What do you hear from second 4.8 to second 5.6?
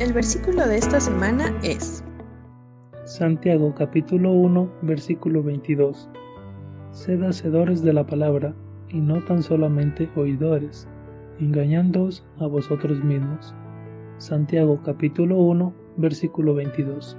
versículo